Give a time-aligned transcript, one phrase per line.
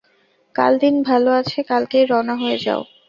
[0.55, 2.81] কাল দিন ভালো আছে, কালকেই রওনা হয়ে যাও।